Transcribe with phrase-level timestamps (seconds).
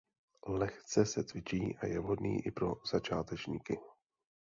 [0.47, 3.77] Lehce se cvičí a je vhodný i pro začátečníky.